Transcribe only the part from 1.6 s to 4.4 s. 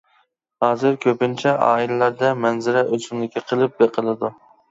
ئائىلىلەردە مەنزىرە ئۆسۈملۈكى قىلىپ بېقىلىدۇ.